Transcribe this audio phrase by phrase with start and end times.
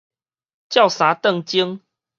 [0.67, 1.79] 照三頓舂